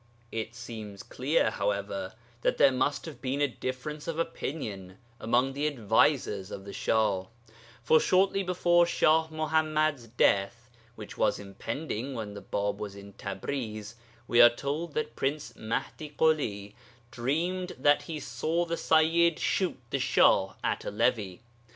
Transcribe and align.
It 0.31 0.55
seems 0.55 1.03
clear, 1.03 1.51
however, 1.51 2.13
that 2.41 2.57
there 2.57 2.71
must 2.71 3.05
have 3.05 3.21
been 3.21 3.39
a 3.39 3.47
difference 3.47 4.07
of 4.07 4.17
opinion 4.17 4.97
among 5.19 5.53
the 5.53 5.67
advisers 5.67 6.49
of 6.49 6.65
the 6.65 6.73
Shah, 6.73 7.25
for 7.83 7.99
shortly 7.99 8.41
before 8.41 8.87
Shah 8.87 9.27
Muḥammad's 9.27 10.07
death 10.07 10.71
(which 10.95 11.19
was 11.19 11.37
impending 11.37 12.15
when 12.15 12.33
the 12.33 12.41
Bāb 12.41 12.77
was 12.77 12.95
in 12.95 13.13
Tabriz) 13.13 13.93
we 14.27 14.41
are 14.41 14.49
told 14.49 14.95
that 14.95 15.15
Prince 15.15 15.55
Mahdi 15.55 16.09
Kuli 16.09 16.73
dreamed 17.11 17.73
that 17.77 18.01
he 18.01 18.19
saw 18.19 18.65
the 18.65 18.77
Sayyid 18.77 19.37
shoot 19.37 19.77
the 19.91 19.99
Shah 19.99 20.55
at 20.63 20.83
a 20.83 20.89
levee. 20.89 21.41